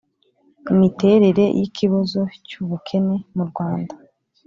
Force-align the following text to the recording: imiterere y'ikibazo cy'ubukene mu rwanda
imiterere 0.73 1.43
y'ikibazo 1.59 2.19
cy'ubukene 2.47 3.15
mu 3.35 3.43
rwanda 3.49 3.93